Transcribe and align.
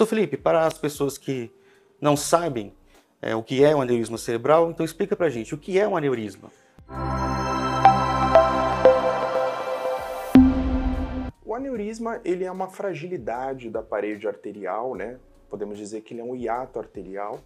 Doutor 0.00 0.16
Felipe, 0.16 0.38
para 0.38 0.64
as 0.64 0.78
pessoas 0.78 1.18
que 1.18 1.52
não 2.00 2.16
sabem 2.16 2.72
é, 3.20 3.36
o 3.36 3.42
que 3.42 3.62
é 3.62 3.76
um 3.76 3.82
aneurisma 3.82 4.16
cerebral, 4.16 4.70
então 4.70 4.82
explica 4.82 5.14
para 5.14 5.26
a 5.26 5.28
gente 5.28 5.54
o 5.54 5.58
que 5.58 5.78
é 5.78 5.86
um 5.86 5.94
aneurisma. 5.94 6.50
O 11.44 11.54
aneurisma 11.54 12.18
ele 12.24 12.44
é 12.44 12.50
uma 12.50 12.66
fragilidade 12.66 13.68
da 13.68 13.82
parede 13.82 14.26
arterial, 14.26 14.94
né? 14.94 15.18
Podemos 15.50 15.76
dizer 15.76 16.00
que 16.00 16.14
ele 16.14 16.22
é 16.22 16.24
um 16.24 16.34
hiato 16.34 16.78
arterial 16.78 17.38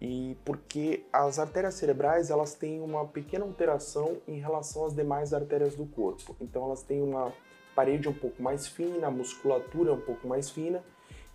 e 0.00 0.34
porque 0.46 1.04
as 1.12 1.38
artérias 1.38 1.74
cerebrais 1.74 2.30
elas 2.30 2.54
têm 2.54 2.80
uma 2.80 3.06
pequena 3.06 3.44
alteração 3.44 4.16
em 4.26 4.38
relação 4.38 4.86
às 4.86 4.94
demais 4.94 5.34
artérias 5.34 5.74
do 5.74 5.84
corpo. 5.84 6.34
Então 6.40 6.64
elas 6.64 6.82
têm 6.82 7.02
uma 7.02 7.34
parede 7.74 8.08
um 8.08 8.14
pouco 8.14 8.42
mais 8.42 8.66
fina, 8.66 9.08
a 9.08 9.10
musculatura 9.10 9.92
um 9.92 10.00
pouco 10.00 10.26
mais 10.26 10.48
fina 10.48 10.82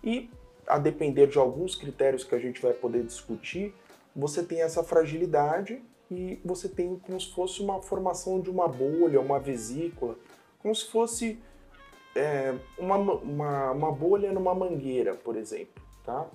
e 0.02 0.28
a 0.68 0.78
depender 0.78 1.26
de 1.26 1.38
alguns 1.38 1.74
critérios 1.74 2.24
que 2.24 2.34
a 2.34 2.38
gente 2.38 2.60
vai 2.60 2.72
poder 2.72 3.04
discutir, 3.04 3.74
você 4.14 4.42
tem 4.42 4.62
essa 4.62 4.82
fragilidade 4.84 5.82
e 6.10 6.40
você 6.44 6.68
tem 6.68 6.98
como 6.98 7.20
se 7.20 7.32
fosse 7.32 7.62
uma 7.62 7.80
formação 7.82 8.40
de 8.40 8.50
uma 8.50 8.68
bolha, 8.68 9.20
uma 9.20 9.38
vesícula, 9.38 10.16
como 10.58 10.74
se 10.74 10.86
fosse 10.86 11.38
é, 12.14 12.54
uma, 12.78 12.96
uma, 12.96 13.70
uma 13.72 13.92
bolha 13.92 14.32
numa 14.32 14.54
mangueira, 14.54 15.14
por 15.14 15.36
exemplo, 15.36 15.82
tá? 16.04 16.28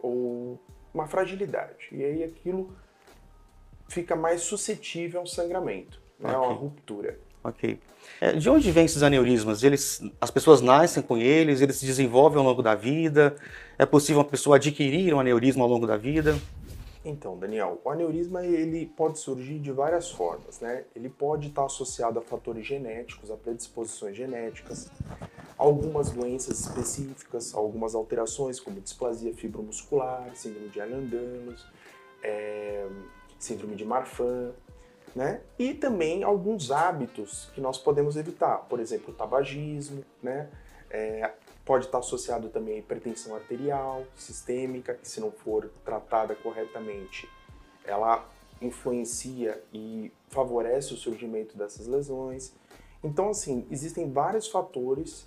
Ou 0.00 0.58
uma 0.92 1.06
fragilidade. 1.06 1.88
E 1.90 2.04
aí 2.04 2.22
aquilo 2.22 2.76
fica 3.88 4.14
mais 4.14 4.42
suscetível 4.42 5.20
ao 5.20 5.26
sangramento, 5.26 6.00
né? 6.18 6.32
a 6.32 6.40
uma 6.40 6.52
ruptura. 6.52 7.18
Ok. 7.44 7.78
É, 8.20 8.32
de 8.32 8.48
onde 8.48 8.70
vêm 8.70 8.86
esses 8.86 9.02
aneurismas? 9.02 9.62
Eles, 9.62 10.02
as 10.18 10.30
pessoas 10.30 10.62
nascem 10.62 11.02
com 11.02 11.18
eles, 11.18 11.60
eles 11.60 11.76
se 11.76 11.84
desenvolvem 11.84 12.38
ao 12.38 12.44
longo 12.44 12.62
da 12.62 12.74
vida? 12.74 13.36
É 13.78 13.84
possível 13.84 14.20
uma 14.20 14.28
pessoa 14.28 14.56
adquirir 14.56 15.12
um 15.12 15.20
aneurisma 15.20 15.62
ao 15.62 15.68
longo 15.68 15.86
da 15.86 15.96
vida? 15.96 16.38
Então, 17.04 17.36
Daniel, 17.36 17.78
o 17.84 17.90
aneurisma 17.90 18.46
ele 18.46 18.86
pode 18.86 19.18
surgir 19.18 19.58
de 19.58 19.70
várias 19.70 20.10
formas, 20.10 20.58
né? 20.60 20.84
Ele 20.96 21.10
pode 21.10 21.48
estar 21.48 21.66
associado 21.66 22.18
a 22.18 22.22
fatores 22.22 22.66
genéticos, 22.66 23.30
a 23.30 23.36
predisposições 23.36 24.16
genéticas, 24.16 24.90
algumas 25.58 26.10
doenças 26.10 26.60
específicas, 26.60 27.54
algumas 27.54 27.94
alterações 27.94 28.58
como 28.58 28.80
displasia 28.80 29.34
fibromuscular, 29.34 30.30
síndrome 30.34 30.70
de 30.70 30.80
Ehlers-Danlos, 30.80 31.66
é, 32.22 32.86
síndrome 33.38 33.76
de 33.76 33.84
Marfan, 33.84 34.52
né? 35.14 35.40
E 35.58 35.74
também 35.74 36.22
alguns 36.24 36.70
hábitos 36.70 37.50
que 37.54 37.60
nós 37.60 37.78
podemos 37.78 38.16
evitar, 38.16 38.58
por 38.68 38.80
exemplo, 38.80 39.12
o 39.12 39.16
tabagismo, 39.16 40.04
né? 40.22 40.48
É, 40.90 41.32
Pode 41.64 41.86
estar 41.86 41.98
associado 41.98 42.50
também 42.50 42.74
a 42.74 42.78
hipertensão 42.78 43.34
arterial, 43.34 44.04
sistêmica, 44.14 44.94
que 44.94 45.08
se 45.08 45.18
não 45.18 45.32
for 45.32 45.70
tratada 45.82 46.34
corretamente, 46.34 47.26
ela 47.86 48.28
influencia 48.60 49.62
e 49.72 50.12
favorece 50.28 50.92
o 50.92 50.96
surgimento 50.96 51.56
dessas 51.56 51.86
lesões. 51.86 52.52
Então, 53.02 53.30
assim, 53.30 53.66
existem 53.70 54.12
vários 54.12 54.46
fatores 54.46 55.26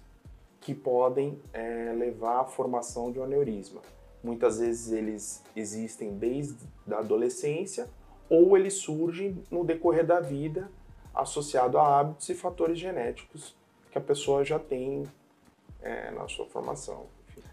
que 0.61 0.75
podem 0.75 1.41
é, 1.51 1.91
levar 1.97 2.41
à 2.41 2.45
formação 2.45 3.11
de 3.11 3.19
um 3.19 3.23
aneurisma. 3.23 3.81
Muitas 4.23 4.59
vezes 4.59 4.91
eles 4.91 5.43
existem 5.55 6.17
desde 6.17 6.55
a 6.91 6.99
adolescência 6.99 7.89
ou 8.29 8.57
eles 8.57 8.75
surgem 8.75 9.41
no 9.49 9.63
decorrer 9.63 10.05
da 10.05 10.19
vida 10.19 10.69
associado 11.13 11.77
a 11.77 11.99
hábitos 11.99 12.29
e 12.29 12.33
fatores 12.33 12.79
genéticos 12.79 13.55
que 13.91 13.97
a 13.97 14.01
pessoa 14.01 14.43
já 14.43 14.59
tem 14.59 15.03
é, 15.81 16.11
na 16.11 16.27
sua 16.27 16.45
formação. 16.45 17.05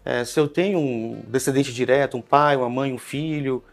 É, 0.03 0.23
se 0.23 0.39
eu 0.39 0.47
tenho 0.47 0.77
um 0.77 1.23
descendente 1.27 1.73
direto, 1.73 2.17
um 2.17 2.21
pai, 2.21 2.55
uma 2.55 2.69
mãe, 2.69 2.93
um 2.93 2.97
filho, 2.97 3.63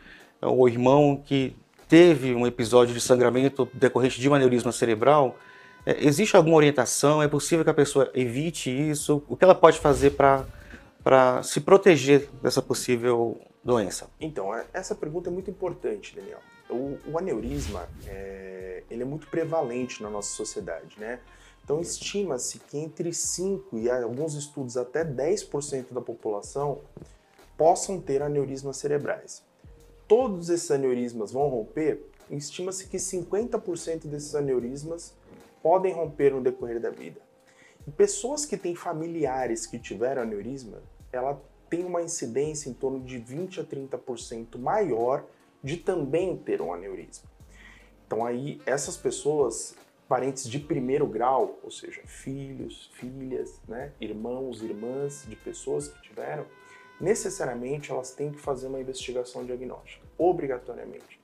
ou 0.40 0.68
irmão 0.68 1.22
que 1.22 1.54
teve 1.88 2.34
um 2.34 2.46
episódio 2.46 2.94
de 2.94 3.00
sangramento 3.00 3.68
decorrente 3.74 4.18
de 4.18 4.28
um 4.28 4.34
aneurisma 4.34 4.72
cerebral, 4.72 5.36
é, 5.84 6.06
existe 6.06 6.36
alguma 6.36 6.56
orientação? 6.56 7.22
É 7.22 7.28
possível 7.28 7.64
que 7.64 7.70
a 7.70 7.74
pessoa 7.74 8.10
evite 8.14 8.70
isso? 8.70 9.22
O 9.28 9.36
que 9.36 9.44
ela 9.44 9.54
pode 9.54 9.78
fazer 9.78 10.10
para 10.10 11.42
se 11.42 11.60
proteger 11.60 12.30
dessa 12.42 12.62
possível 12.62 13.38
doença? 13.62 14.08
Então, 14.18 14.54
é, 14.54 14.64
essa 14.72 14.94
pergunta 14.94 15.28
é 15.28 15.32
muito 15.32 15.50
importante, 15.50 16.16
Daniel. 16.16 16.38
O, 16.72 16.98
o 17.12 17.18
aneurisma 17.18 17.88
é, 18.06 18.82
ele 18.90 19.02
é 19.02 19.04
muito 19.04 19.28
prevalente 19.28 20.02
na 20.02 20.10
nossa 20.10 20.34
sociedade, 20.34 20.98
né? 20.98 21.20
Então, 21.64 21.80
estima-se 21.80 22.58
que 22.58 22.76
entre 22.76 23.12
5 23.12 23.78
e 23.78 23.88
alguns 23.88 24.34
estudos 24.34 24.76
até 24.76 25.04
10% 25.04 25.92
da 25.92 26.00
população 26.00 26.80
possam 27.56 28.00
ter 28.00 28.20
aneurismas 28.20 28.78
cerebrais. 28.78 29.44
Todos 30.08 30.50
esses 30.50 30.70
aneurismas 30.70 31.30
vão 31.30 31.48
romper? 31.48 32.04
Estima-se 32.28 32.88
que 32.88 32.96
50% 32.96 34.06
desses 34.06 34.34
aneurismas 34.34 35.14
podem 35.62 35.92
romper 35.92 36.32
no 36.32 36.42
decorrer 36.42 36.80
da 36.80 36.90
vida. 36.90 37.20
E 37.86 37.90
pessoas 37.90 38.44
que 38.44 38.56
têm 38.56 38.74
familiares 38.74 39.66
que 39.66 39.78
tiveram 39.78 40.22
aneurisma, 40.22 40.82
ela 41.12 41.40
tem 41.70 41.84
uma 41.84 42.02
incidência 42.02 42.68
em 42.68 42.74
torno 42.74 43.00
de 43.00 43.18
20 43.18 43.60
a 43.60 43.64
30% 43.64 44.58
maior 44.58 45.24
de 45.62 45.76
também 45.76 46.36
ter 46.36 46.60
um 46.60 46.72
aneurisma. 46.72 47.30
Então 48.06 48.24
aí 48.24 48.60
essas 48.66 48.96
pessoas 48.96 49.74
parentes 50.08 50.48
de 50.48 50.58
primeiro 50.58 51.06
grau, 51.06 51.58
ou 51.62 51.70
seja, 51.70 52.02
filhos, 52.04 52.90
filhas, 52.94 53.60
né, 53.66 53.92
irmãos, 53.98 54.62
irmãs 54.62 55.24
de 55.26 55.36
pessoas 55.36 55.88
que 55.88 56.02
tiveram, 56.02 56.44
necessariamente 57.00 57.90
elas 57.90 58.10
têm 58.10 58.30
que 58.30 58.38
fazer 58.38 58.66
uma 58.66 58.80
investigação 58.80 59.44
diagnóstica, 59.44 60.06
obrigatoriamente, 60.18 61.18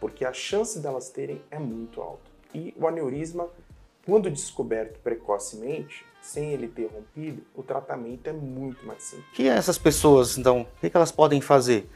porque 0.00 0.24
a 0.24 0.32
chance 0.32 0.80
delas 0.80 1.08
terem 1.08 1.40
é 1.50 1.58
muito 1.58 2.00
alta. 2.00 2.30
E 2.52 2.74
o 2.76 2.88
aneurisma, 2.88 3.48
quando 4.04 4.28
descoberto 4.28 4.98
precocemente, 4.98 6.04
sem 6.20 6.52
ele 6.52 6.68
ter 6.68 6.86
rompido, 6.86 7.42
o 7.54 7.62
tratamento 7.62 8.26
é 8.28 8.32
muito 8.32 8.84
mais 8.84 9.02
simples. 9.04 9.28
Que 9.34 9.48
essas 9.48 9.78
pessoas, 9.78 10.36
então, 10.36 10.66
o 10.82 10.90
que 10.90 10.96
elas 10.96 11.12
podem 11.12 11.40
fazer 11.40 11.88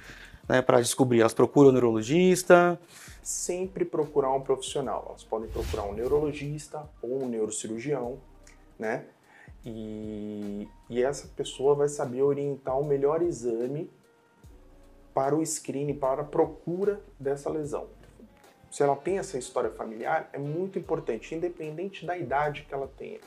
né, 0.49 0.63
para 0.63 0.81
descobrir? 0.81 1.21
Elas 1.21 1.35
procuram 1.35 1.71
o 1.71 1.73
neurologista? 1.73 2.79
sempre 3.27 3.85
procurar 3.85 4.33
um 4.33 4.41
profissional. 4.41 5.05
Elas 5.09 5.25
podem 5.25 5.51
procurar 5.51 5.83
um 5.83 5.93
neurologista 5.93 6.89
ou 7.03 7.25
um 7.25 7.29
neurocirurgião, 7.29 8.21
né? 8.79 9.05
E, 9.65 10.69
e 10.89 11.03
essa 11.03 11.27
pessoa 11.35 11.75
vai 11.75 11.89
saber 11.89 12.23
orientar 12.23 12.79
o 12.79 12.87
melhor 12.87 13.21
exame 13.21 13.91
para 15.13 15.35
o 15.35 15.45
screening, 15.45 15.95
para 15.95 16.23
a 16.23 16.25
procura 16.25 17.01
dessa 17.19 17.51
lesão. 17.51 17.89
Se 18.71 18.85
ela 18.85 18.95
tem 18.95 19.19
essa 19.19 19.37
história 19.37 19.71
familiar, 19.71 20.31
é 20.33 20.39
muito 20.39 20.79
importante, 20.79 21.35
independente 21.35 22.07
da 22.07 22.17
idade 22.17 22.63
que 22.63 22.73
ela 22.73 22.89
tenha. 22.97 23.19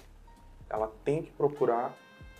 Ela 0.69 0.89
tem 1.03 1.23
que 1.23 1.31
procurar 1.31 1.93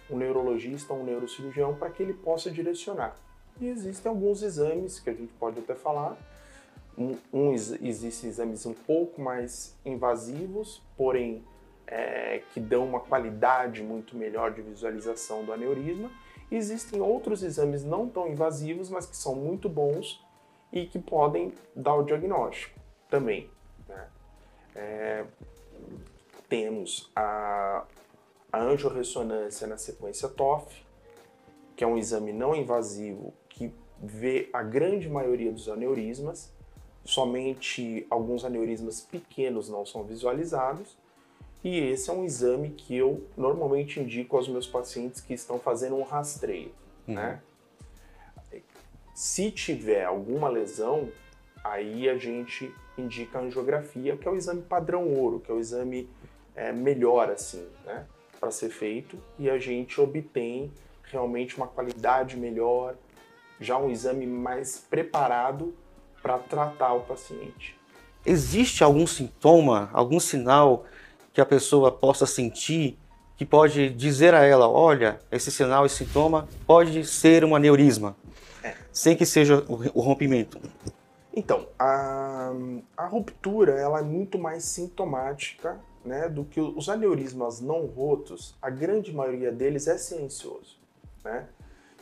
um 0.10 0.18
neurologista 0.18 0.94
ou 0.94 1.02
um 1.02 1.04
neurocirurgião 1.04 1.76
para 1.76 1.90
que 1.90 2.02
ele 2.02 2.14
possa 2.14 2.50
direcionar. 2.50 3.16
E 3.60 3.68
existem 3.68 4.10
alguns 4.10 4.42
exames 4.42 5.00
que 5.00 5.10
a 5.10 5.14
gente 5.14 5.34
pode 5.34 5.60
até 5.60 5.76
falar, 5.76 6.18
um, 6.98 7.18
um, 7.32 7.54
existem 7.54 8.30
exames 8.30 8.66
um 8.66 8.74
pouco 8.74 9.22
mais 9.22 9.78
invasivos, 9.86 10.82
porém 10.98 11.44
é, 11.88 12.42
que 12.54 12.60
dão 12.60 12.86
uma 12.86 13.00
qualidade 13.00 13.82
muito 13.82 14.18
melhor 14.18 14.54
de 14.54 14.62
visualização 14.62 15.44
do 15.46 15.54
aneurisma. 15.54 16.12
Existem 16.52 17.00
outros 17.00 17.42
exames 17.42 17.84
não 17.84 18.10
tão 18.10 18.28
invasivos, 18.28 18.90
mas 18.90 19.06
que 19.06 19.16
são 19.16 19.34
muito 19.34 19.70
bons 19.70 20.24
e 20.74 20.86
que 20.86 21.00
podem 21.00 21.54
dar 21.76 21.96
o 21.96 22.04
diagnóstico 22.04 22.80
também. 23.10 23.50
Né? 23.88 24.08
É, 24.76 25.26
temos 26.50 27.10
a, 27.16 27.86
a 28.52 28.60
angiorressonância 28.60 29.66
na 29.68 29.78
sequência 29.78 30.28
TOF, 30.28 30.86
que 31.76 31.84
é 31.84 31.88
um 31.88 31.98
exame 31.98 32.34
não 32.34 32.54
invasivo 32.54 33.34
que 33.50 33.74
vê 34.02 34.50
a 34.54 34.64
grande 34.64 35.10
maioria 35.10 35.52
dos 35.52 35.68
aneurismas 35.68 36.54
somente 37.04 38.06
alguns 38.10 38.46
aneurismas 38.46 39.02
pequenos 39.02 39.70
não 39.70 39.86
são 39.86 40.04
visualizados. 40.04 40.98
E 41.64 41.78
esse 41.78 42.10
é 42.10 42.14
um 42.14 42.24
exame 42.24 42.70
que 42.70 42.96
eu 42.96 43.26
normalmente 43.36 44.00
indico 44.00 44.38
aos 44.38 44.48
meus 44.48 44.68
pacientes 44.68 45.20
que 45.20 45.34
estão 45.34 45.60
fazendo 45.60 45.96
um 45.96 46.04
rastreio, 46.04 46.72
uhum. 47.08 47.16
né? 47.16 47.42
Se 49.14 49.52
tiver 49.52 50.06
alguma 50.06 50.48
lesão, 50.48 51.10
aí 51.62 52.08
a 52.08 52.18
gente 52.18 52.74
indica 52.98 53.40
a 53.40 53.42
angiografia, 53.42 54.16
que 54.16 54.26
é 54.26 54.32
o 54.32 54.36
exame 54.36 54.62
padrão 54.62 55.06
ouro, 55.14 55.42
que 55.42 55.52
é 55.52 55.54
o 55.54 55.60
exame 55.60 56.10
é, 56.56 56.72
melhor 56.72 57.30
assim, 57.30 57.68
né, 57.86 58.06
para 58.40 58.52
ser 58.52 58.70
feito 58.70 59.18
e 59.38 59.50
a 59.50 59.58
gente 59.58 60.00
obtém 60.00 60.72
realmente 61.04 61.58
uma 61.58 61.68
qualidade 61.68 62.38
melhor, 62.38 62.96
já 63.60 63.78
um 63.78 63.90
exame 63.90 64.26
mais 64.26 64.78
preparado 64.90 65.74
para 66.22 66.38
tratar 66.38 66.94
o 66.94 67.02
paciente. 67.02 67.78
Existe 68.26 68.84
algum 68.84 69.08
sintoma, 69.08 69.90
algum 69.94 70.20
sinal 70.20 70.86
que 71.34 71.42
a 71.42 71.46
pessoa 71.46 71.92
possa 71.92 72.26
sentir 72.26 72.98
que 73.38 73.46
pode 73.46 73.90
dizer 73.92 74.34
a 74.34 74.44
ela, 74.44 74.68
olha, 74.68 75.18
esse 75.32 75.50
sinal, 75.50 75.86
esse 75.86 76.04
sintoma 76.04 76.46
pode 76.68 77.06
ser 77.06 77.46
um 77.46 77.56
aneurisma, 77.56 78.14
é. 78.62 78.76
sem 78.92 79.16
que 79.16 79.26
seja 79.26 79.64
o 79.70 80.02
rompimento? 80.02 80.60
Então, 81.34 81.66
a, 81.80 82.52
a 82.98 83.06
ruptura 83.08 83.80
ela 83.80 84.00
é 84.00 84.02
muito 84.02 84.38
mais 84.38 84.66
sintomática 84.66 85.80
né, 86.04 86.28
do 86.28 86.44
que 86.44 86.60
os 86.60 86.90
aneurismas 86.90 87.62
não 87.62 87.86
rotos, 87.86 88.56
a 88.62 88.70
grande 88.70 89.14
maioria 89.14 89.54
deles 89.54 89.88
é 89.88 89.98
silencioso. 89.98 90.78
Né? 91.24 91.48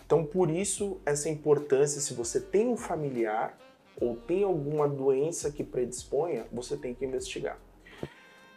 Então, 0.07 0.23
por 0.23 0.49
isso, 0.49 1.01
essa 1.05 1.27
importância, 1.27 1.99
se 1.99 2.13
você 2.13 2.39
tem 2.39 2.69
um 2.69 2.77
familiar 2.77 3.57
ou 3.99 4.15
tem 4.15 4.41
alguma 4.41 4.87
doença 4.87 5.51
que 5.51 5.65
predisponha, 5.65 6.47
você 6.49 6.77
tem 6.77 6.93
que 6.93 7.03
investigar. 7.03 7.59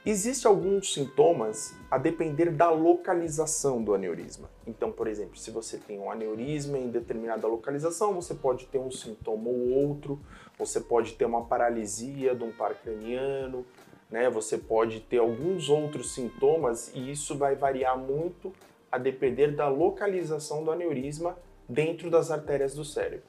Existem 0.07 0.49
alguns 0.49 0.95
sintomas 0.95 1.75
a 1.91 1.99
depender 1.99 2.53
da 2.53 2.71
localização 2.71 3.83
do 3.83 3.93
aneurisma. 3.93 4.49
Então, 4.65 4.93
por 4.93 5.09
exemplo, 5.09 5.37
se 5.37 5.51
você 5.51 5.77
tem 5.77 5.99
um 5.99 6.09
aneurisma 6.09 6.79
em 6.79 6.89
determinada 6.89 7.49
localização, 7.49 8.15
você 8.15 8.33
pode 8.33 8.67
ter 8.67 8.79
um 8.79 8.93
sintoma 8.93 9.51
ou 9.51 9.71
outro, 9.71 10.21
você 10.57 10.79
pode 10.81 11.15
ter 11.15 11.25
uma 11.25 11.47
paralisia 11.47 12.33
de 12.33 12.45
um 12.45 12.53
par 12.53 12.77
craniano, 12.77 13.67
né? 14.09 14.31
Você 14.31 14.57
pode 14.57 15.01
ter 15.01 15.19
alguns 15.19 15.69
outros 15.69 16.15
sintomas 16.15 16.93
e 16.95 17.11
isso 17.11 17.37
vai 17.37 17.57
variar 17.57 17.99
muito 17.99 18.53
a 18.91 18.99
depender 18.99 19.49
da 19.49 19.69
localização 19.69 20.65
do 20.65 20.71
aneurisma 20.71 21.37
dentro 21.69 22.11
das 22.11 22.31
artérias 22.31 22.75
do 22.75 22.85
cérebro 22.85 23.27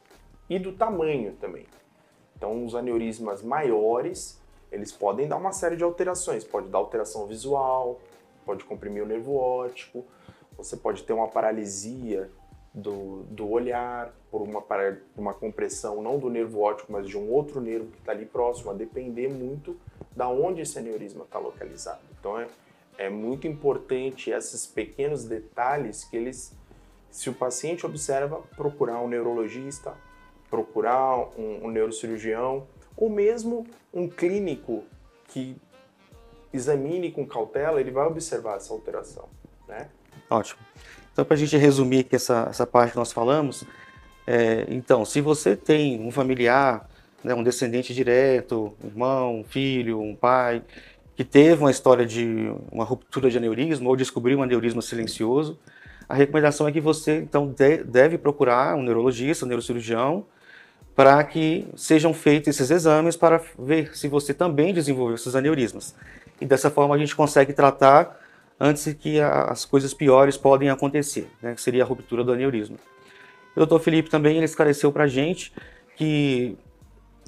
e 0.49 0.57
do 0.57 0.73
tamanho 0.73 1.33
também. 1.39 1.65
Então, 2.35 2.65
os 2.65 2.73
aneurismas 2.73 3.43
maiores, 3.43 4.41
eles 4.71 4.91
podem 4.91 5.27
dar 5.27 5.37
uma 5.37 5.51
série 5.51 5.75
de 5.75 5.83
alterações. 5.83 6.43
Pode 6.43 6.67
dar 6.69 6.79
alteração 6.79 7.27
visual, 7.27 7.99
pode 8.45 8.63
comprimir 8.63 9.03
o 9.03 9.05
nervo 9.05 9.35
óptico, 9.35 10.03
você 10.57 10.75
pode 10.75 11.03
ter 11.03 11.13
uma 11.13 11.27
paralisia 11.27 12.29
do, 12.73 13.23
do 13.23 13.49
olhar 13.49 14.13
por 14.29 14.41
uma, 14.41 14.63
uma 15.15 15.33
compressão 15.33 16.01
não 16.01 16.17
do 16.17 16.29
nervo 16.29 16.61
óptico, 16.61 16.91
mas 16.91 17.07
de 17.07 17.17
um 17.17 17.29
outro 17.29 17.59
nervo 17.59 17.91
que 17.91 17.99
está 17.99 18.11
ali 18.11 18.25
próximo, 18.25 18.71
a 18.71 18.73
depender 18.73 19.27
muito 19.27 19.77
da 20.15 20.27
onde 20.27 20.61
esse 20.61 20.77
aneurisma 20.79 21.23
está 21.23 21.37
localizado. 21.37 22.01
Então, 22.19 22.39
é, 22.39 22.47
é 23.01 23.09
muito 23.09 23.47
importante 23.47 24.29
esses 24.29 24.67
pequenos 24.67 25.23
detalhes 25.23 26.03
que 26.03 26.15
eles, 26.15 26.55
se 27.09 27.31
o 27.31 27.33
paciente 27.33 27.83
observa, 27.83 28.43
procurar 28.55 29.01
um 29.01 29.07
neurologista, 29.07 29.95
procurar 30.51 31.17
um, 31.35 31.65
um 31.65 31.71
neurocirurgião 31.71 32.67
ou 32.95 33.09
mesmo 33.09 33.65
um 33.91 34.07
clínico 34.07 34.83
que 35.29 35.57
examine 36.53 37.11
com 37.11 37.25
cautela, 37.25 37.81
ele 37.81 37.89
vai 37.89 38.05
observar 38.05 38.57
essa 38.57 38.71
alteração, 38.71 39.27
né? 39.67 39.89
Ótimo. 40.29 40.59
Então, 41.11 41.25
para 41.25 41.33
a 41.33 41.37
gente 41.37 41.57
resumir 41.57 42.01
aqui 42.01 42.15
essa, 42.15 42.45
essa 42.51 42.67
parte 42.67 42.91
que 42.91 42.97
nós 42.97 43.11
falamos, 43.11 43.63
é, 44.27 44.67
então, 44.69 45.05
se 45.05 45.21
você 45.21 45.55
tem 45.55 45.99
um 45.99 46.11
familiar, 46.11 46.87
né, 47.23 47.33
um 47.33 47.43
descendente 47.43 47.95
direto, 47.95 48.75
um 48.83 48.87
irmão, 48.87 49.39
um 49.39 49.43
filho, 49.43 49.99
um 49.99 50.15
pai, 50.15 50.61
que 51.15 51.23
teve 51.23 51.61
uma 51.61 51.71
história 51.71 52.05
de 52.05 52.53
uma 52.71 52.83
ruptura 52.83 53.29
de 53.29 53.37
aneurisma 53.37 53.89
ou 53.89 53.95
descobriu 53.95 54.39
um 54.39 54.43
aneurisma 54.43 54.81
silencioso, 54.81 55.59
a 56.07 56.13
recomendação 56.13 56.67
é 56.67 56.71
que 56.71 56.81
você 56.81 57.17
então 57.17 57.47
de, 57.47 57.83
deve 57.83 58.17
procurar 58.17 58.75
um 58.75 58.83
neurologista, 58.83 59.45
um 59.45 59.47
neurocirurgião, 59.47 60.25
para 60.95 61.23
que 61.23 61.67
sejam 61.75 62.13
feitos 62.13 62.49
esses 62.49 62.69
exames 62.69 63.15
para 63.15 63.41
ver 63.57 63.95
se 63.95 64.07
você 64.07 64.33
também 64.33 64.73
desenvolveu 64.73 65.15
esses 65.15 65.35
aneurismas. 65.35 65.95
E 66.39 66.45
dessa 66.45 66.69
forma 66.69 66.95
a 66.95 66.97
gente 66.97 67.15
consegue 67.15 67.53
tratar 67.53 68.19
antes 68.59 68.93
que 68.93 69.19
as 69.19 69.63
coisas 69.65 69.93
piores 69.93 70.37
podem 70.37 70.69
acontecer, 70.69 71.29
né, 71.41 71.55
que 71.55 71.61
seria 71.61 71.83
a 71.83 71.85
ruptura 71.85 72.23
do 72.23 72.33
aneurisma. 72.33 72.77
O 73.55 73.59
doutor 73.59 73.79
Felipe 73.79 74.09
também 74.09 74.43
esclareceu 74.43 74.91
para 74.91 75.05
a 75.05 75.07
gente 75.07 75.51
que 75.95 76.57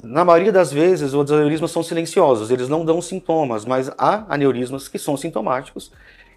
na 0.01 0.25
maioria 0.25 0.51
das 0.51 0.71
vezes, 0.71 1.13
os 1.13 1.31
aneurismas 1.31 1.71
são 1.71 1.83
silenciosos, 1.83 2.51
eles 2.51 2.67
não 2.67 2.83
dão 2.83 3.01
sintomas, 3.01 3.65
mas 3.65 3.89
há 3.97 4.25
aneurismas 4.27 4.87
que 4.87 4.97
são 4.97 5.15
sintomáticos 5.15 5.91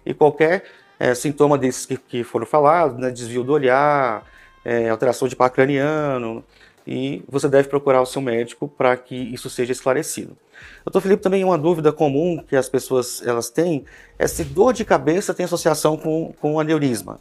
e 0.05 0.13
qualquer 0.13 0.63
é, 0.99 1.13
sintoma 1.15 1.57
desses 1.57 1.85
que, 1.85 1.97
que 1.97 2.23
foram 2.23 2.45
falados, 2.45 2.97
né, 2.97 3.11
desvio 3.11 3.43
do 3.43 3.53
olhar, 3.53 4.23
é, 4.63 4.89
alteração 4.89 5.27
de 5.27 5.35
par 5.35 5.49
craniano, 5.49 6.43
e 6.85 7.23
você 7.27 7.49
deve 7.49 7.67
procurar 7.67 8.01
o 8.01 8.05
seu 8.05 8.21
médico 8.21 8.67
para 8.67 8.95
que 8.95 9.15
isso 9.15 9.49
seja 9.49 9.73
esclarecido. 9.73 10.37
Doutor 10.85 11.01
Felipe, 11.01 11.21
também 11.21 11.43
uma 11.43 11.57
dúvida 11.57 11.91
comum 11.91 12.41
que 12.47 12.55
as 12.55 12.69
pessoas 12.69 13.21
elas 13.25 13.49
têm 13.49 13.85
é 14.17 14.25
se 14.25 14.43
dor 14.45 14.73
de 14.73 14.85
cabeça 14.85 15.33
tem 15.33 15.45
associação 15.45 15.97
com, 15.97 16.33
com 16.39 16.59
aneurisma. 16.59 17.19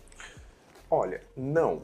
Olha, 0.88 1.20
não. 1.36 1.82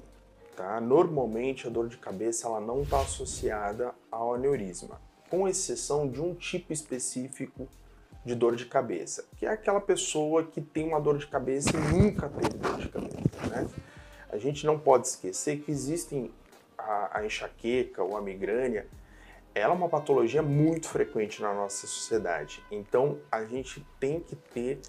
Tá? 0.56 0.80
Normalmente 0.80 1.66
a 1.66 1.70
dor 1.70 1.88
de 1.88 1.96
cabeça 1.96 2.46
ela 2.46 2.60
não 2.60 2.82
está 2.82 3.00
associada 3.00 3.94
ao 4.10 4.34
aneurisma, 4.34 5.00
com 5.30 5.48
exceção 5.48 6.08
de 6.08 6.20
um 6.20 6.34
tipo 6.34 6.72
específico 6.72 7.66
de 8.24 8.34
dor 8.34 8.54
de 8.54 8.66
cabeça, 8.66 9.24
que 9.36 9.46
é 9.46 9.50
aquela 9.50 9.80
pessoa 9.80 10.44
que 10.44 10.60
tem 10.60 10.86
uma 10.86 11.00
dor 11.00 11.18
de 11.18 11.26
cabeça 11.26 11.70
e 11.76 11.80
nunca 11.92 12.28
teve 12.28 12.56
dor 12.58 12.78
de 12.78 12.88
cabeça. 12.88 13.46
Né? 13.50 13.68
A 14.30 14.36
gente 14.38 14.64
não 14.64 14.78
pode 14.78 15.08
esquecer 15.08 15.60
que 15.60 15.70
existem 15.70 16.30
a, 16.78 17.18
a 17.18 17.26
enxaqueca 17.26 18.02
ou 18.02 18.16
a 18.16 18.20
migrânia, 18.20 18.86
ela 19.54 19.74
é 19.74 19.76
uma 19.76 19.88
patologia 19.88 20.42
muito 20.42 20.88
frequente 20.88 21.42
na 21.42 21.52
nossa 21.52 21.86
sociedade. 21.86 22.62
Então 22.70 23.18
a 23.30 23.44
gente 23.44 23.84
tem 23.98 24.20
que 24.20 24.36
ter 24.36 24.80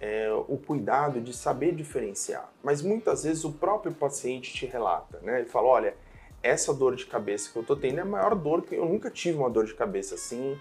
é, 0.00 0.32
o 0.48 0.56
cuidado 0.56 1.20
de 1.20 1.34
saber 1.34 1.74
diferenciar. 1.74 2.50
Mas 2.62 2.80
muitas 2.80 3.24
vezes 3.24 3.44
o 3.44 3.52
próprio 3.52 3.92
paciente 3.92 4.52
te 4.52 4.64
relata, 4.64 5.20
né? 5.20 5.40
Ele 5.40 5.48
fala, 5.48 5.68
olha, 5.68 5.94
essa 6.42 6.72
dor 6.72 6.96
de 6.96 7.04
cabeça 7.04 7.52
que 7.52 7.58
eu 7.58 7.62
tô 7.62 7.76
tendo 7.76 7.98
é 7.98 8.02
a 8.02 8.06
maior 8.06 8.34
dor 8.34 8.62
que 8.62 8.74
eu 8.74 8.86
nunca 8.86 9.10
tive 9.10 9.36
uma 9.36 9.50
dor 9.50 9.66
de 9.66 9.74
cabeça 9.74 10.14
assim, 10.14 10.58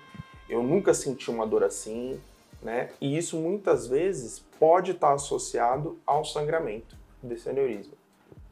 eu 0.50 0.62
nunca 0.62 0.94
senti 0.94 1.32
uma 1.32 1.48
dor 1.48 1.64
assim, 1.64 2.20
né? 2.62 2.90
E 3.00 3.18
isso 3.18 3.38
muitas 3.38 3.88
vezes 3.88 4.40
pode 4.60 4.92
estar 4.92 5.14
associado 5.14 5.98
ao 6.06 6.26
sangramento 6.26 6.98
desse 7.24 7.50
aneurisma, 7.50 7.94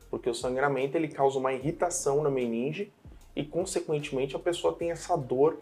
porque 0.10 0.30
o 0.30 0.34
sangramento 0.34 0.96
ele 0.96 1.10
causa 1.10 1.38
uma 1.38 1.52
irritação 1.52 2.24
na 2.24 2.30
meninge 2.30 2.94
e 3.36 3.44
consequentemente 3.44 4.36
a 4.36 4.40
pessoa 4.40 4.74
tem 4.74 4.92
essa 4.92 5.18
dor 5.18 5.58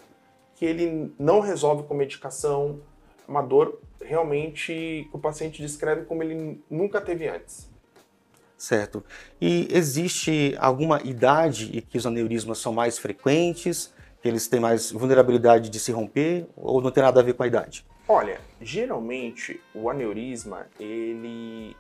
que 0.56 0.66
ele 0.66 1.14
não 1.18 1.40
resolve 1.40 1.84
com 1.84 1.94
medicação, 1.96 2.80
uma 3.28 3.42
dor 3.42 3.80
realmente 4.02 5.08
que 5.10 5.10
o 5.12 5.20
paciente 5.20 5.62
descreve 5.62 6.06
como 6.06 6.24
ele 6.24 6.62
nunca 6.70 7.02
teve 7.02 7.28
antes. 7.28 7.70
Certo. 8.58 9.04
E 9.40 9.68
existe 9.72 10.56
alguma 10.60 11.02
idade 11.04 11.78
em 11.78 11.82
que 11.82 11.98
os 11.98 12.06
aneurismas 12.06 12.58
são 12.58 12.74
mais 12.74 12.98
frequentes, 12.98 13.94
que 14.22 14.28
eles 14.28 14.48
têm 14.48 14.60
mais 14.60 14.92
vulnerabilidade 14.92 15.70
de 15.70 15.80
se 15.80 15.92
romper, 15.92 16.48
ou 16.56 16.82
não 16.82 16.90
tem 16.90 17.04
nada 17.04 17.20
a 17.20 17.24
ver 17.24 17.34
com 17.34 17.44
a 17.44 17.48
idade? 17.48 17.86
Olha, 18.08 18.40
geralmente 18.62 19.60
o 19.74 19.90
aneurisma 19.90 20.68
ele 20.80 21.76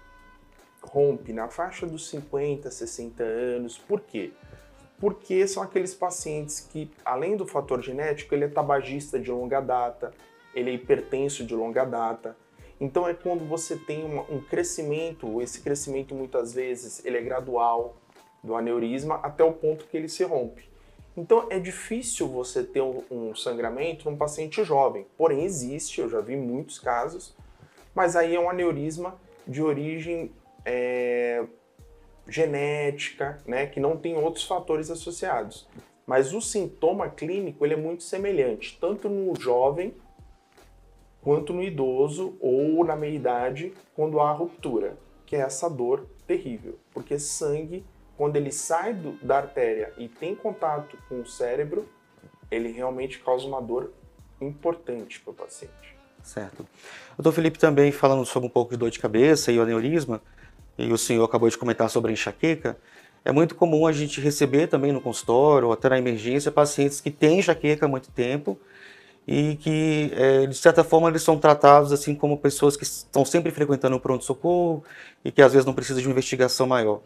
rompe 0.81 1.33
na 1.33 1.47
faixa 1.47 1.85
dos 1.85 2.09
50, 2.09 2.69
60 2.69 3.23
anos. 3.23 3.77
Por 3.77 4.01
quê? 4.01 4.31
Porque 4.99 5.47
são 5.47 5.61
aqueles 5.63 5.93
pacientes 5.93 6.59
que, 6.59 6.89
além 7.03 7.35
do 7.35 7.45
fator 7.45 7.81
genético, 7.81 8.33
ele 8.33 8.45
é 8.45 8.47
tabagista 8.47 9.19
de 9.19 9.31
longa 9.31 9.59
data, 9.59 10.13
ele 10.55 10.71
é 10.71 10.73
hipertenso 10.73 11.45
de 11.45 11.53
longa 11.53 11.83
data. 11.85 12.35
Então 12.79 13.07
é 13.07 13.13
quando 13.13 13.47
você 13.47 13.75
tem 13.75 14.03
um 14.03 14.41
crescimento, 14.41 15.41
esse 15.41 15.61
crescimento 15.61 16.15
muitas 16.15 16.53
vezes 16.53 17.05
ele 17.05 17.17
é 17.17 17.21
gradual 17.21 17.97
do 18.43 18.55
aneurisma 18.55 19.15
até 19.23 19.43
o 19.43 19.53
ponto 19.53 19.85
que 19.85 19.97
ele 19.97 20.09
se 20.09 20.23
rompe. 20.23 20.67
Então 21.17 21.47
é 21.49 21.59
difícil 21.59 22.27
você 22.27 22.63
ter 22.63 22.81
um, 22.81 23.03
um 23.09 23.35
sangramento 23.35 24.09
num 24.09 24.17
paciente 24.17 24.63
jovem, 24.63 25.05
porém 25.17 25.43
existe, 25.43 26.01
eu 26.01 26.09
já 26.09 26.19
vi 26.19 26.35
muitos 26.35 26.79
casos, 26.79 27.35
mas 27.93 28.15
aí 28.15 28.35
é 28.35 28.39
um 28.39 28.49
aneurisma 28.49 29.15
de 29.47 29.61
origem 29.61 30.31
é, 30.65 31.45
genética, 32.27 33.37
né, 33.45 33.67
que 33.67 33.79
não 33.79 33.95
tem 33.95 34.17
outros 34.17 34.45
fatores 34.45 34.91
associados. 34.91 35.67
Mas 36.05 36.33
o 36.33 36.41
sintoma 36.41 37.09
clínico 37.09 37.65
ele 37.65 37.73
é 37.73 37.77
muito 37.77 38.03
semelhante, 38.03 38.77
tanto 38.79 39.07
no 39.09 39.39
jovem 39.39 39.93
quanto 41.25 41.51
no 41.51 41.63
idoso 41.63 42.37
ou 42.39 42.85
na 42.85 42.95
meia-idade 42.95 43.73
quando 43.95 44.19
há 44.19 44.31
ruptura, 44.31 44.95
que 45.25 45.35
é 45.35 45.39
essa 45.39 45.67
dor 45.67 46.05
terrível, 46.27 46.77
porque 46.93 47.17
sangue, 47.17 47.83
quando 48.15 48.35
ele 48.35 48.51
sai 48.51 48.93
do, 48.93 49.13
da 49.23 49.37
artéria 49.37 49.91
e 49.97 50.07
tem 50.07 50.35
contato 50.35 50.95
com 51.09 51.19
o 51.19 51.25
cérebro, 51.25 51.89
ele 52.51 52.71
realmente 52.71 53.17
causa 53.17 53.47
uma 53.47 53.59
dor 53.59 53.91
importante 54.39 55.19
para 55.19 55.31
o 55.31 55.33
paciente. 55.33 55.97
Certo. 56.21 56.63
Doutor 57.17 57.31
Felipe 57.31 57.57
também 57.57 57.91
falando 57.91 58.23
sobre 58.23 58.45
um 58.47 58.51
pouco 58.51 58.71
de 58.71 58.77
dor 58.77 58.91
de 58.91 58.99
cabeça 58.99 59.51
e 59.51 59.57
o 59.57 59.63
aneurisma, 59.63 60.21
e 60.77 60.93
o 60.93 60.97
senhor 60.97 61.23
acabou 61.23 61.49
de 61.49 61.57
comentar 61.57 61.89
sobre 61.89 62.11
a 62.11 62.13
enxaqueca, 62.13 62.77
é 63.23 63.31
muito 63.31 63.55
comum 63.55 63.87
a 63.87 63.91
gente 63.91 64.21
receber 64.21 64.67
também 64.67 64.91
no 64.91 65.01
consultório 65.01 65.69
ou 65.69 65.73
até 65.73 65.89
na 65.89 65.97
emergência 65.97 66.51
pacientes 66.51 67.01
que 67.01 67.09
têm 67.09 67.39
enxaqueca 67.39 67.87
há 67.87 67.89
muito 67.89 68.11
tempo 68.11 68.59
e 69.27 69.55
que, 69.55 70.11
é, 70.13 70.45
de 70.45 70.55
certa 70.55 70.83
forma, 70.83 71.09
eles 71.09 71.23
são 71.23 71.37
tratados 71.37 71.91
assim 71.91 72.13
como 72.13 72.37
pessoas 72.37 72.77
que 72.77 72.83
estão 72.83 73.25
sempre 73.25 73.51
frequentando 73.51 73.95
o 73.95 73.99
pronto-socorro 73.99 74.83
e 75.23 75.31
que 75.31 75.41
às 75.41 75.51
vezes 75.51 75.65
não 75.65 75.73
precisam 75.73 76.01
de 76.01 76.07
uma 76.07 76.11
investigação 76.11 76.67
maior. 76.67 77.01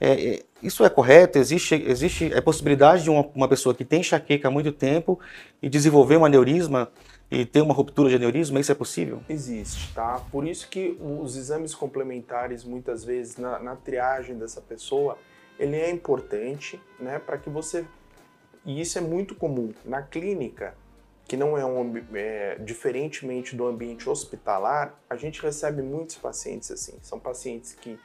É, 0.00 0.34
é, 0.34 0.42
isso 0.62 0.84
é 0.84 0.90
correto? 0.90 1.38
Existe, 1.38 1.74
existe 1.74 2.32
a 2.32 2.40
possibilidade 2.40 3.02
de 3.02 3.10
uma, 3.10 3.26
uma, 3.34 3.48
pessoa 3.48 3.74
que 3.74 3.84
tem 3.84 4.00
enxaqueca 4.00 4.48
há 4.48 4.50
muito 4.50 4.70
tempo 4.70 5.18
e 5.60 5.68
desenvolver 5.68 6.16
um 6.16 6.24
aneurisma 6.24 6.90
e 7.30 7.44
ter 7.44 7.60
uma 7.60 7.74
ruptura 7.74 8.08
de 8.08 8.16
aneurisma? 8.16 8.60
Isso 8.60 8.70
é 8.70 8.74
possível? 8.74 9.20
Existe, 9.28 9.92
tá? 9.94 10.20
Por 10.30 10.46
isso 10.46 10.68
que 10.68 10.96
os 11.00 11.36
exames 11.36 11.74
complementares, 11.74 12.64
muitas 12.64 13.04
vezes, 13.04 13.36
na, 13.36 13.58
na 13.58 13.74
triagem 13.74 14.36
dessa 14.36 14.60
pessoa, 14.60 15.18
ele 15.58 15.76
é 15.76 15.90
importante, 15.90 16.80
né, 17.00 17.18
para 17.18 17.38
que 17.38 17.50
você... 17.50 17.84
E 18.64 18.80
isso 18.80 18.96
é 18.96 19.00
muito 19.00 19.34
comum. 19.34 19.72
Na 19.84 20.00
clínica, 20.00 20.74
que 21.26 21.36
não 21.36 21.56
é 21.56 21.64
um 21.64 21.92
é, 22.14 22.56
diferentemente 22.56 23.56
do 23.56 23.66
ambiente 23.66 24.08
hospitalar, 24.08 24.98
a 25.08 25.16
gente 25.16 25.40
recebe 25.40 25.80
muitos 25.80 26.16
pacientes 26.16 26.70
assim. 26.70 26.98
São 27.02 27.18
pacientes 27.18 27.72
que 27.72 27.98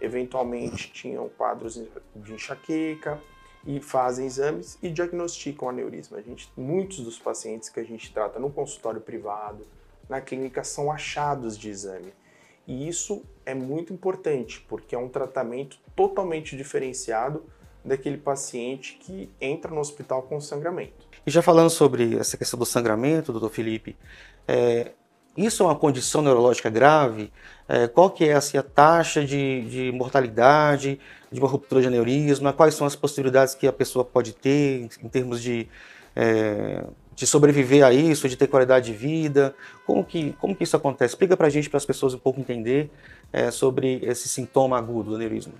eventualmente 0.00 0.92
tinham 0.92 1.28
quadros 1.30 1.82
de 2.14 2.32
enxaqueca 2.32 3.20
e 3.66 3.80
fazem 3.80 4.26
exames 4.26 4.78
e 4.82 4.88
diagnosticam 4.88 5.68
aneurisma. 5.68 6.18
A 6.18 6.22
gente, 6.22 6.50
muitos 6.56 7.00
dos 7.00 7.18
pacientes 7.18 7.68
que 7.68 7.80
a 7.80 7.84
gente 7.84 8.12
trata 8.12 8.38
no 8.38 8.50
consultório 8.50 9.00
privado, 9.00 9.66
na 10.08 10.20
clínica, 10.20 10.62
são 10.62 10.90
achados 10.90 11.58
de 11.58 11.68
exame. 11.68 12.12
E 12.66 12.88
isso 12.88 13.24
é 13.44 13.52
muito 13.52 13.92
importante, 13.92 14.64
porque 14.68 14.94
é 14.94 14.98
um 14.98 15.08
tratamento 15.08 15.78
totalmente 15.96 16.56
diferenciado 16.56 17.44
daquele 17.84 18.18
paciente 18.18 18.96
que 19.00 19.30
entra 19.40 19.72
no 19.72 19.80
hospital 19.80 20.22
com 20.22 20.40
sangramento. 20.40 21.09
E 21.26 21.30
já 21.30 21.42
falando 21.42 21.70
sobre 21.70 22.16
essa 22.16 22.36
questão 22.36 22.58
do 22.58 22.64
sangramento, 22.64 23.32
doutor 23.32 23.50
Felipe, 23.50 23.96
é, 24.48 24.92
isso 25.36 25.62
é 25.62 25.66
uma 25.66 25.76
condição 25.76 26.22
neurológica 26.22 26.68
grave? 26.68 27.32
É, 27.68 27.86
qual 27.86 28.10
que 28.10 28.24
é 28.24 28.32
assim, 28.32 28.58
a 28.58 28.62
taxa 28.62 29.24
de, 29.24 29.62
de, 29.62 29.92
mortalidade 29.92 30.98
de 31.30 31.38
uma 31.38 31.48
ruptura 31.48 31.80
de 31.80 31.86
aneurisma? 31.86 32.52
Quais 32.52 32.74
são 32.74 32.86
as 32.86 32.96
possibilidades 32.96 33.54
que 33.54 33.66
a 33.66 33.72
pessoa 33.72 34.04
pode 34.04 34.32
ter 34.32 34.88
em 35.02 35.08
termos 35.08 35.40
de, 35.40 35.68
é, 36.16 36.84
de 37.14 37.26
sobreviver 37.26 37.84
a 37.84 37.92
isso, 37.92 38.28
de 38.28 38.36
ter 38.36 38.48
qualidade 38.48 38.90
de 38.90 38.98
vida? 38.98 39.54
Como 39.86 40.04
que, 40.04 40.32
como 40.40 40.54
que 40.54 40.64
isso 40.64 40.76
acontece? 40.76 41.12
Explica 41.12 41.36
para 41.36 41.46
a 41.46 41.50
gente, 41.50 41.70
para 41.70 41.78
as 41.78 41.86
pessoas 41.86 42.12
um 42.12 42.18
pouco 42.18 42.40
entender 42.40 42.90
é, 43.32 43.50
sobre 43.50 44.00
esse 44.02 44.28
sintoma 44.28 44.76
agudo 44.78 45.10
do 45.10 45.16
aneurisma. 45.16 45.54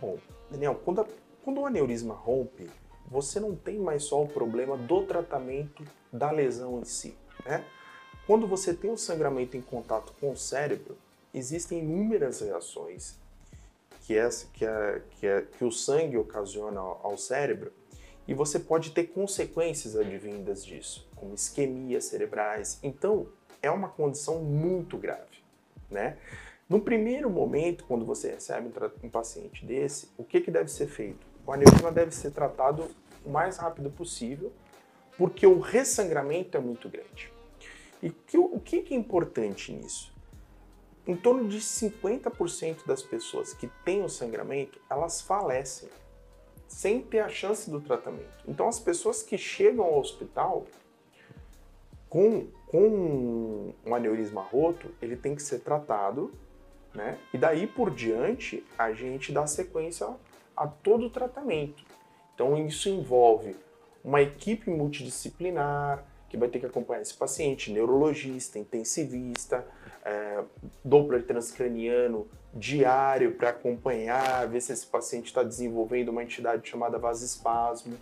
Bom, 0.00 0.18
Daniel, 0.50 0.78
quando, 0.84 1.00
a, 1.00 1.06
quando 1.42 1.60
o 1.60 1.66
aneurisma 1.66 2.12
rompe, 2.14 2.66
você 3.10 3.40
não 3.40 3.54
tem 3.54 3.78
mais 3.78 4.04
só 4.04 4.22
o 4.22 4.28
problema 4.28 4.76
do 4.76 5.02
tratamento 5.02 5.84
da 6.12 6.30
lesão 6.30 6.80
em 6.80 6.84
si. 6.84 7.16
Né? 7.44 7.64
Quando 8.26 8.46
você 8.46 8.74
tem 8.74 8.90
o 8.90 8.96
sangramento 8.96 9.56
em 9.56 9.62
contato 9.62 10.12
com 10.20 10.32
o 10.32 10.36
cérebro, 10.36 10.96
existem 11.32 11.78
inúmeras 11.78 12.40
reações 12.40 13.16
que, 14.02 14.16
é, 14.16 14.28
que, 14.52 14.64
é, 14.64 15.02
que, 15.10 15.26
é, 15.26 15.42
que 15.42 15.64
o 15.64 15.70
sangue 15.70 16.16
ocasiona 16.16 16.80
ao 16.80 17.16
cérebro 17.16 17.72
e 18.26 18.34
você 18.34 18.58
pode 18.58 18.90
ter 18.90 19.04
consequências 19.04 19.96
advindas 19.96 20.64
disso, 20.64 21.06
como 21.14 21.34
isquemias 21.34 22.06
cerebrais. 22.06 22.78
Então, 22.82 23.28
é 23.62 23.70
uma 23.70 23.88
condição 23.88 24.42
muito 24.42 24.96
grave. 24.96 25.36
Né? 25.90 26.16
No 26.68 26.80
primeiro 26.80 27.30
momento, 27.30 27.84
quando 27.86 28.04
você 28.04 28.32
recebe 28.32 28.70
um, 29.02 29.08
paciente 29.08 29.64
desse, 29.64 30.08
o 30.16 30.24
que, 30.24 30.40
que 30.40 30.50
deve 30.50 30.68
ser 30.68 30.88
feito? 30.88 31.24
O 31.46 31.52
aneurisma 31.52 31.92
deve 31.92 32.10
ser 32.10 32.32
tratado 32.32 32.90
o 33.24 33.30
mais 33.30 33.56
rápido 33.56 33.88
possível, 33.90 34.52
porque 35.16 35.46
o 35.46 35.60
ressangramento 35.60 36.56
é 36.56 36.60
muito 36.60 36.88
grande. 36.88 37.32
E 38.02 38.10
que, 38.10 38.36
o 38.36 38.58
que 38.60 38.84
é 38.90 38.96
importante 38.96 39.72
nisso? 39.72 40.12
Em 41.06 41.14
torno 41.14 41.48
de 41.48 41.60
50% 41.60 42.84
das 42.84 43.00
pessoas 43.00 43.54
que 43.54 43.68
têm 43.84 44.02
o 44.02 44.08
sangramento, 44.08 44.80
elas 44.90 45.20
falecem 45.20 45.88
sem 46.66 47.00
ter 47.00 47.20
a 47.20 47.28
chance 47.28 47.70
do 47.70 47.80
tratamento. 47.80 48.44
Então, 48.46 48.68
as 48.68 48.80
pessoas 48.80 49.22
que 49.22 49.38
chegam 49.38 49.84
ao 49.84 50.00
hospital 50.00 50.66
com, 52.08 52.48
com 52.66 53.72
um 53.84 53.94
aneurisma 53.94 54.42
roto, 54.42 54.90
ele 55.00 55.16
tem 55.16 55.36
que 55.36 55.42
ser 55.42 55.60
tratado, 55.60 56.32
né? 56.92 57.18
E 57.32 57.38
daí 57.38 57.66
por 57.68 57.90
diante, 57.90 58.66
a 58.76 58.92
gente 58.92 59.30
dá 59.30 59.46
sequência 59.46 60.08
a 60.56 60.66
todo 60.66 61.06
o 61.06 61.10
tratamento. 61.10 61.84
Então, 62.34 62.56
isso 62.66 62.88
envolve 62.88 63.56
uma 64.04 64.22
equipe 64.22 64.70
multidisciplinar 64.70 66.04
que 66.28 66.36
vai 66.36 66.48
ter 66.48 66.58
que 66.58 66.66
acompanhar 66.66 67.02
esse 67.02 67.14
paciente, 67.14 67.72
neurologista, 67.72 68.58
intensivista, 68.58 69.66
é, 70.04 70.42
Doppler 70.84 71.24
transcraniano 71.24 72.26
diário 72.54 73.32
para 73.32 73.50
acompanhar, 73.50 74.46
ver 74.48 74.60
se 74.60 74.72
esse 74.72 74.86
paciente 74.86 75.26
está 75.26 75.42
desenvolvendo 75.42 76.08
uma 76.08 76.22
entidade 76.22 76.68
chamada 76.68 76.98
vasoespasmo, 76.98 77.96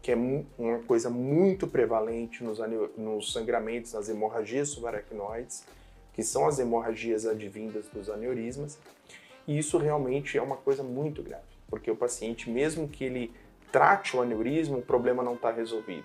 que 0.00 0.10
é 0.10 0.16
uma 0.16 0.80
coisa 0.80 1.08
muito 1.08 1.66
prevalente 1.66 2.42
nos, 2.42 2.58
nos 2.96 3.32
sangramentos, 3.32 3.92
nas 3.92 4.08
hemorragias 4.08 4.70
subaracnoides, 4.70 5.64
que 6.12 6.22
são 6.22 6.46
as 6.46 6.58
hemorragias 6.58 7.26
advindas 7.26 7.86
dos 7.86 8.10
aneurismas. 8.10 8.78
E 9.46 9.58
isso 9.58 9.78
realmente 9.78 10.36
é 10.36 10.42
uma 10.42 10.56
coisa 10.56 10.82
muito 10.82 11.22
grave, 11.22 11.44
porque 11.72 11.90
o 11.90 11.96
paciente, 11.96 12.50
mesmo 12.50 12.86
que 12.86 13.02
ele 13.02 13.32
trate 13.72 14.14
o 14.14 14.20
aneurisma, 14.20 14.76
o 14.76 14.82
problema 14.82 15.22
não 15.22 15.32
está 15.32 15.50
resolvido. 15.50 16.04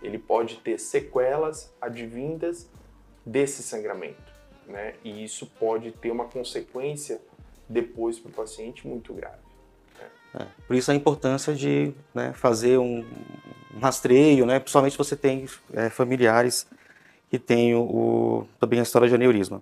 Ele 0.00 0.16
pode 0.16 0.58
ter 0.58 0.78
sequelas 0.78 1.74
advindas 1.80 2.70
desse 3.26 3.60
sangramento, 3.64 4.32
né? 4.64 4.94
E 5.02 5.24
isso 5.24 5.44
pode 5.58 5.90
ter 5.90 6.12
uma 6.12 6.26
consequência 6.26 7.20
depois 7.68 8.16
para 8.20 8.30
o 8.30 8.32
paciente 8.32 8.86
muito 8.86 9.12
grave. 9.12 9.42
Né? 9.98 10.08
É, 10.40 10.46
por 10.68 10.76
isso 10.76 10.88
a 10.92 10.94
importância 10.94 11.52
de 11.52 11.92
né, 12.14 12.32
fazer 12.32 12.78
um, 12.78 13.04
rastreio, 13.82 14.46
né? 14.46 14.60
Principalmente 14.60 14.92
se 14.92 14.98
você 14.98 15.16
tem 15.16 15.46
é, 15.74 15.90
familiares 15.90 16.64
que 17.28 17.40
têm 17.40 17.74
o, 17.74 18.46
também 18.60 18.78
a 18.78 18.84
história 18.84 19.08
de 19.08 19.16
aneurisma. 19.16 19.60